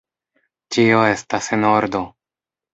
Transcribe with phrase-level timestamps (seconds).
[0.77, 2.05] Ĉio estas en ordo!